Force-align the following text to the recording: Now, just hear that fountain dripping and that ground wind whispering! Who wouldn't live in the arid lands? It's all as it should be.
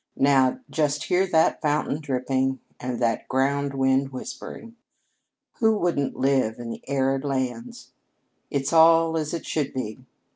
Now, 0.17 0.59
just 0.67 1.03
hear 1.03 1.27
that 1.27 1.61
fountain 1.61 2.01
dripping 2.01 2.57
and 2.79 2.99
that 2.99 3.27
ground 3.27 3.75
wind 3.75 4.09
whispering! 4.09 4.75
Who 5.59 5.77
wouldn't 5.77 6.15
live 6.17 6.57
in 6.57 6.71
the 6.71 6.81
arid 6.89 7.23
lands? 7.23 7.91
It's 8.49 8.73
all 8.73 9.15
as 9.15 9.31
it 9.31 9.45
should 9.45 9.75
be. 9.75 9.99